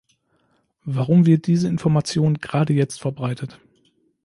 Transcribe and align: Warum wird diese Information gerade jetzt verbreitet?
Warum 0.85 1.27
wird 1.27 1.45
diese 1.45 1.67
Information 1.67 2.33
gerade 2.39 2.73
jetzt 2.73 2.99
verbreitet? 2.99 3.59